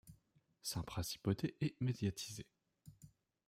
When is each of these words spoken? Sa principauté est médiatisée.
Sa 0.63 0.81
principauté 0.81 1.55
est 1.61 1.75
médiatisée. 1.79 2.47